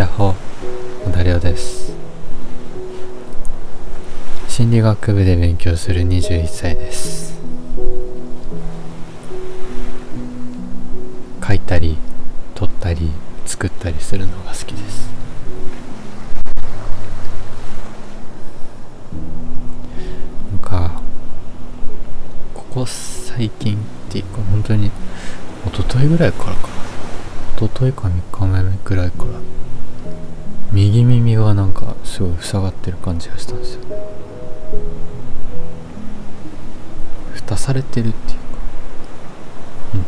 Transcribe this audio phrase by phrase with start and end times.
[0.00, 0.34] やっほー、
[1.04, 1.92] 小田亮です。
[4.48, 7.38] 心理学部で勉強する21歳です。
[11.46, 11.98] 書いたり、
[12.54, 13.10] 撮ったり、
[13.44, 15.10] 作ったりするのが好きです。
[20.50, 21.02] なんか、
[22.54, 23.78] ここ最近っ
[24.10, 24.90] ていうか、本当に、
[25.66, 26.79] 一昨日ぐらいからかな。
[27.60, 29.32] 一昨日か3日目くらいから
[30.72, 33.80] 右耳がなんかすごい塞がってる感じがしたんですよ。
[33.82, 33.96] ね
[37.34, 38.46] 蓋されてるっていうか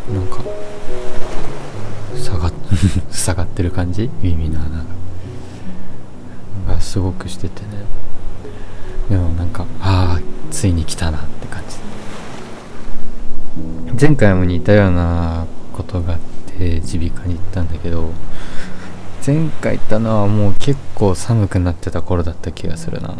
[0.08, 0.42] うんなんか
[2.16, 2.52] 塞がっ
[3.12, 4.08] 塞がってる感じ？
[4.22, 4.84] 耳の穴が。
[6.74, 7.68] がすごくしててね。
[9.10, 11.76] でもなんかああついに来たなって感じ。
[14.00, 15.44] 前回も似たような
[15.74, 16.31] ことがあって
[16.62, 18.10] 耳鼻科に行ったんだけど
[19.24, 23.14] 前回行ったのはもう結構寒くなってた頃だった気がするな。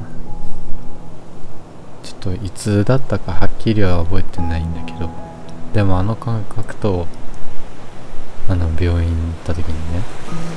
[2.02, 5.08] ちょっといつだったかはっきりは覚えてないんだけど
[5.72, 7.06] でもあの感覚と
[8.48, 10.02] あの病院行った時にね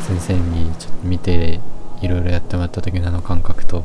[0.08, 1.60] 先生にちょっと見て
[2.02, 3.84] いろいろやってもらった時のあの感覚と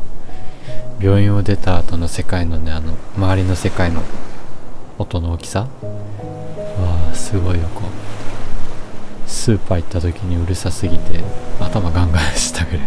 [1.01, 4.03] 病院を出た後の世界のねあの周りの世界の
[4.99, 5.69] 音の大きさわ
[7.11, 7.90] あすごいよこう
[9.41, 11.25] スーパー行った時にうるさすぎて
[11.59, 12.87] 頭ガンガンしたぐらい。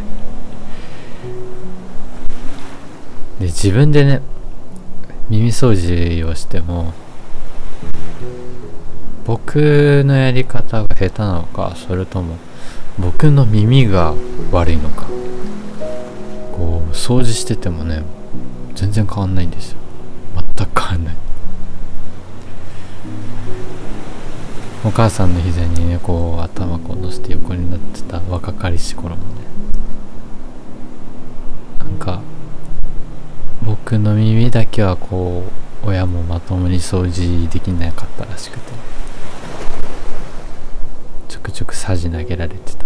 [3.39, 4.21] で自分でね
[5.29, 6.93] 耳掃除をしても
[9.25, 12.37] 僕のやり方が下手なのかそれとも
[12.99, 14.13] 僕の耳が
[14.51, 15.07] 悪いのか
[16.51, 18.03] こう掃除しててもね
[18.75, 19.77] 全然変わんないんですよ。
[20.55, 21.22] 全く変わんない。
[24.85, 29.41] お母さんの膝にねこう頭こう乗せて横になってた若かりし頃もね。
[31.79, 32.21] なんか
[33.65, 35.45] 僕の耳だけはこ
[35.83, 38.71] う親もまともに掃除できなかったらしくて
[41.29, 42.83] ちょくちょくさじ投げられてた。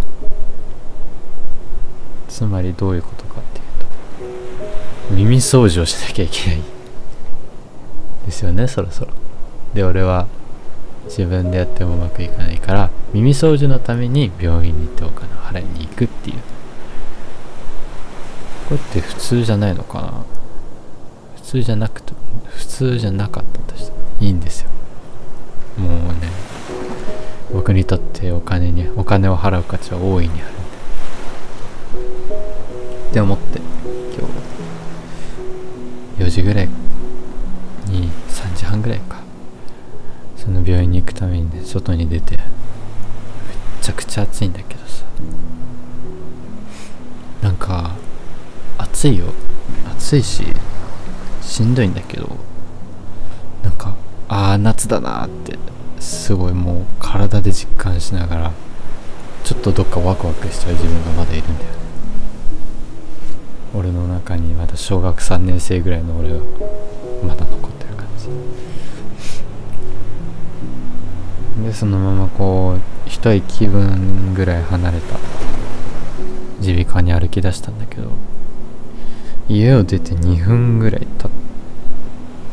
[2.30, 3.66] つまりどういうことかっていう
[5.10, 6.62] と耳掃除をしなきゃいけない。
[8.28, 9.14] ですよねそろそろ。
[9.74, 10.28] で俺は
[11.08, 16.38] 自分でやってもうまくいかないから耳掃除のために病院に行ってお金を払いに行くっていう。
[18.70, 20.26] これって普通じゃないのかな？
[21.36, 22.14] 普通じゃなくて
[22.50, 23.94] 普通じゃなかったとして
[24.26, 24.70] いいんですよ。
[25.78, 26.30] もうね
[27.54, 30.62] 僕にとってお金にお金を払う価値は大いにあるんで。
[33.10, 33.60] って思って
[34.20, 34.28] 今
[36.18, 36.70] 日4時ぐらい
[41.18, 42.46] ためにね外に出てめっ
[43.82, 45.04] ちゃくちゃ暑いんだけどさ。
[47.42, 47.96] なんか
[48.78, 49.26] 暑いよ。
[49.98, 50.44] 暑いし
[51.42, 52.38] しんどいんだけど
[53.64, 53.96] なんか
[54.30, 55.58] ああ夏だなって
[56.00, 58.52] すごいもう体で実感しながら
[59.44, 61.78] ちょっとどっかワクワクしちゃう自分がまだいるんだよね。
[63.74, 66.40] 俺の中にまだ小学3年生ぐらいの俺が
[67.26, 68.28] まだ残ってる感じ。
[71.68, 75.20] でそのままこう一息分ぐらい離れた。
[76.62, 78.12] 耳鼻科に歩き出したんだけど。
[79.50, 81.32] 家を出て2分ぐらい経っ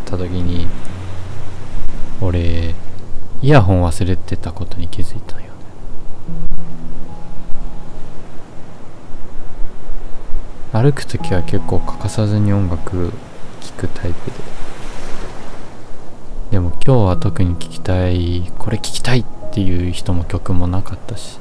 [0.05, 0.69] た時に
[2.21, 2.75] 俺
[3.43, 5.49] イヤホン忘れてたことに気づいたよね。
[10.73, 13.13] 歩く時は結構欠かさずに音楽
[13.61, 14.54] 聴くタイプで。
[16.87, 21.39] 今日は特に聴きたいこれ聴きたいっていう人も曲もなかったし。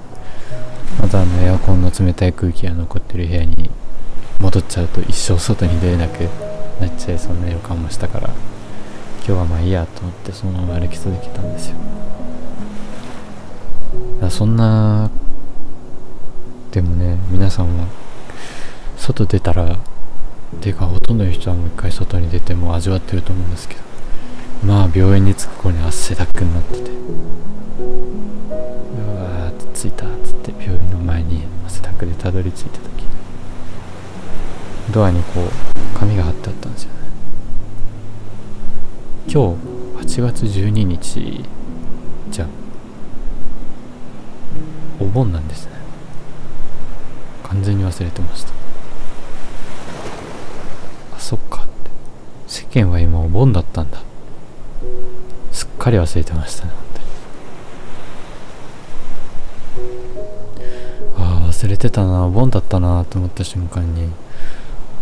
[1.02, 3.70] またあのエアコンの冷たい空気が残ってる部屋に
[4.40, 6.22] 戻っちゃうと一生外に出れなく
[6.80, 8.30] なっちゃいそうな予感もしたから
[9.18, 11.76] 今日はまあいいやと思ってそのまま歩き続けたんですよ。
[14.22, 15.10] だそんな
[16.72, 17.88] でもね皆さんは
[18.98, 19.78] 外出たら
[20.62, 23.93] ていうかほとんどの人はもう一回外に出ても味わってると思うんですけど。
[24.66, 26.90] まあ病院に着く頃に汗だくになってて。
[26.90, 26.94] う
[29.20, 30.06] わーって着いた。
[30.06, 33.04] っつって病院の前に汗だくでたどり着いた時。
[34.94, 35.50] ドアにこう
[36.00, 37.00] 紙が貼ってあったんですよね。
[39.28, 39.58] 今
[40.06, 41.44] 日8月12日
[42.30, 42.48] じゃ
[45.00, 45.74] お盆なんですね。
[47.44, 48.52] 完全に忘れてました。
[51.16, 51.72] あそっかって。
[52.48, 54.02] 世間は今お盆だったんだ。
[55.84, 56.72] かり忘れてましたね
[61.18, 64.10] ああ忘忘れてたなお盆だったなと思った瞬間に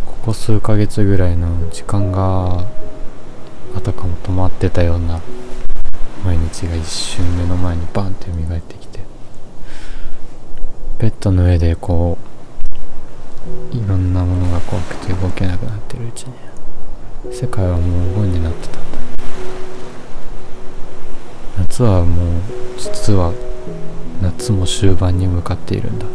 [0.06, 2.66] ここ数ヶ月ぐらいの時間が
[3.76, 5.20] あたかも止まってたような
[6.24, 8.98] 毎日が一瞬目の前にバンって蘇ってきて
[10.98, 12.18] ベッドの上でこ
[13.72, 16.32] ういろんなものが怖くて動けなくなってるうちに
[17.32, 19.02] 世界はもうお盆になってたんだ
[21.82, 22.42] 夏はもう
[22.78, 23.32] 実は
[24.22, 26.06] 夏も終盤に向かっているんだ。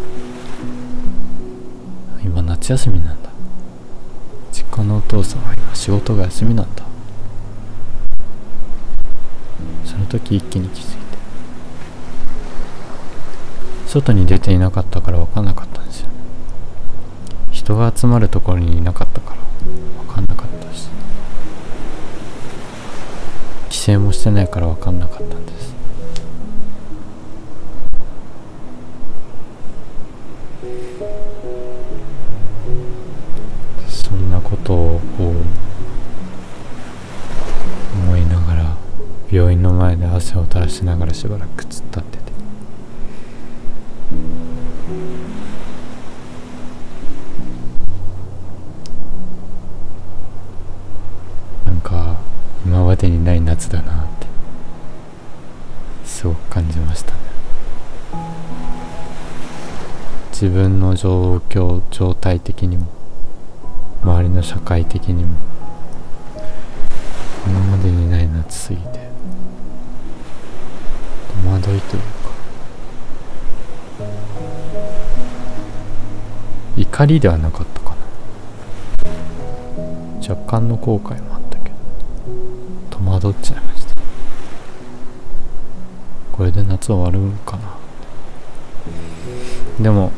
[2.24, 3.30] 今夏休みなんだ。
[4.54, 6.84] 実家のお父さんは今仕事が休みなんだ。
[9.84, 11.18] その時一気に気づいて。
[13.88, 16.08] 外に出ていなかったから分かんなかったんですよ
[17.52, 19.38] 人が集まるところにいなかったから
[20.06, 20.90] 分かんなかったし
[23.88, 25.74] 規制もしてないから分かんなかったんです。
[33.88, 35.00] そんなことを
[37.94, 38.76] 思いながら
[39.32, 42.28] 病院の前で汗を垂らしながらしばらく突っ立ってて。
[53.28, 54.28] ない夏だなって。
[56.06, 57.18] すごく感じましたね。
[60.32, 62.88] 自分の状況状態的にも
[64.02, 65.36] 周りの社会的にも
[67.46, 69.10] 今までにない夏すぎて
[71.44, 72.08] 戸惑いというか
[76.78, 77.98] 怒りではなかったかな。
[80.30, 81.27] 若干の後悔も
[83.10, 83.94] 惑っちゃいました。
[86.32, 87.78] これで夏終わるかな。
[89.80, 90.12] でも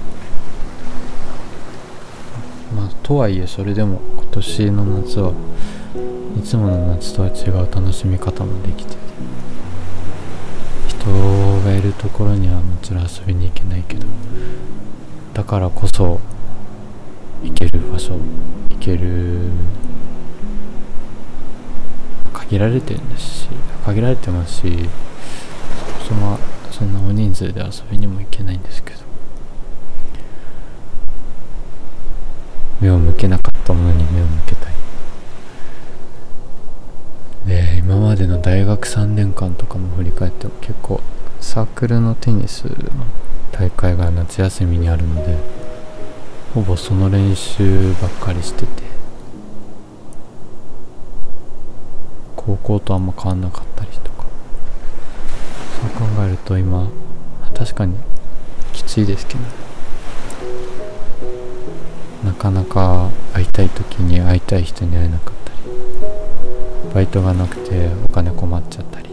[2.76, 5.34] まあとはいえそれでも今年の夏は
[6.38, 8.98] いつもの夏とは違う楽しみ方もできてて
[10.88, 11.06] 人
[11.66, 14.06] がいるところにはもちろん遊びに行けないけど
[15.34, 16.20] だからこそ
[17.44, 18.18] 行ける場所
[18.70, 19.40] 行ける
[22.50, 23.48] 限られてるんですし
[23.86, 24.90] 限られてますし
[26.08, 26.40] その
[26.72, 29.00] そんな大人数で遊びにも行けないんですけど。
[32.82, 34.74] 目を向けなかったものに目を向けたい。
[37.46, 41.02] で今までの大学3年間とかも振り返っても結構
[41.42, 42.70] サークルのテニスの
[43.52, 45.38] 大会が夏休みにあるので
[46.54, 48.99] ほぼその練習ばっかりしてて。
[52.50, 54.26] 高校とあんま変わんなかったりとか。
[55.82, 56.88] そう考えると今
[57.54, 57.96] 確かに
[58.74, 59.40] きついですけど。
[62.24, 65.52] なかなか会いたい時に会いたい人に会えなかった
[66.90, 66.94] り。
[66.94, 69.10] バイトがなくてお金困っちゃったり。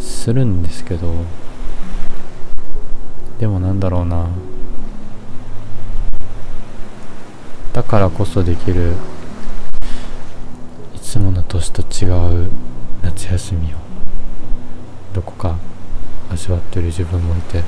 [0.00, 1.12] するんですけど。
[3.38, 4.28] でもなんだろうな。
[7.74, 8.94] だからこそできる
[11.10, 12.06] つもの年と違
[12.46, 12.48] う
[13.02, 13.78] 夏休みを
[15.12, 15.58] どこか
[16.30, 17.64] 味わってる自分もいて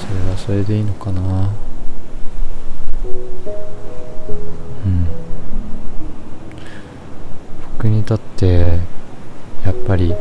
[0.00, 1.50] それはそれでいいのかな。
[4.86, 5.06] うん。
[7.74, 8.80] 僕にとって
[9.62, 10.14] やっぱり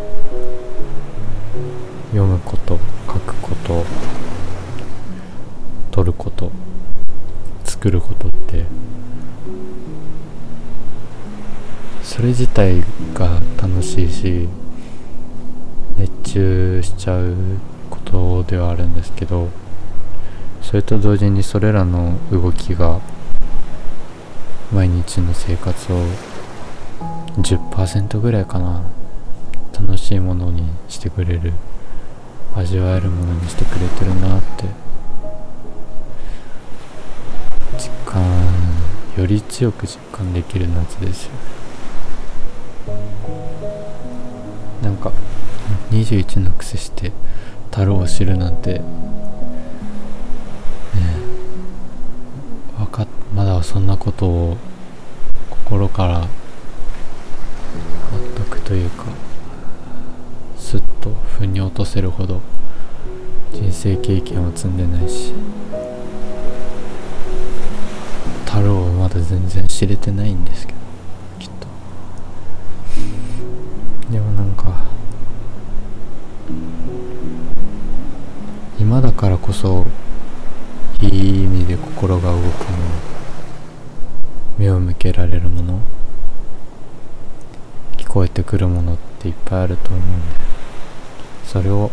[2.11, 3.85] 読むこと書くこと
[5.91, 6.51] 撮ること
[7.63, 8.13] 作るこ
[12.25, 12.81] それ自体
[13.13, 14.49] が楽しいし
[15.95, 17.35] 熱中しちゃう
[17.91, 19.49] ことではあるんですけど
[20.59, 22.99] それと同時にそれらの動きが
[24.73, 26.03] 毎日の生活を
[27.37, 28.81] 10%ぐらいかな
[29.79, 31.53] 楽しいものにしてくれる
[32.55, 34.65] 味わえるものにしてくれてるなって
[37.77, 38.23] 実感
[39.15, 41.31] より強く実感できる夏ですよ。
[41.33, 41.64] な
[45.09, 45.13] か。
[45.91, 47.11] 21の癖して
[47.71, 48.79] 太郎を知るなんて。
[48.79, 48.81] ね
[52.79, 54.57] わかまだそんなことを
[55.49, 56.27] 心から納
[58.35, 59.05] 得というか
[60.57, 62.41] すっと腑に落とせるほど
[63.51, 65.33] 人生経験を積んでないし
[68.45, 70.84] 太郎はまだ全然知れてないんですけど。
[79.01, 79.85] だからこそ
[81.01, 82.51] いい意味で心が動くもの
[84.57, 85.79] 目を向けられるもの
[87.97, 90.35] 聞こえてくるものっていっぱいあると思うんで
[91.45, 91.91] それを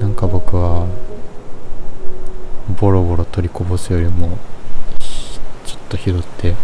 [0.00, 0.86] なんか僕は
[2.80, 4.38] ボロボロ取りこぼすよりも
[5.66, 6.54] ちょっと拾って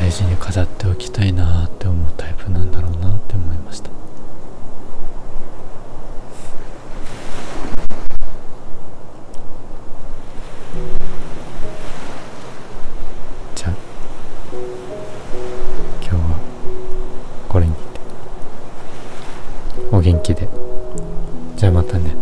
[0.00, 2.99] 大事に飾っておきたいなって思うタイプなんだろうな。
[19.92, 20.48] お元気で。
[21.56, 22.14] じゃあまたね。